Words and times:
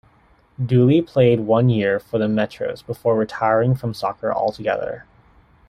Dooley 0.59 1.03
played 1.03 1.41
one 1.41 1.69
year 1.69 1.99
for 1.99 2.17
the 2.17 2.25
Metros 2.25 2.83
before 2.83 3.15
retiring 3.15 3.75
from 3.75 3.93
soccer 3.93 4.33
altogether. 4.33 5.05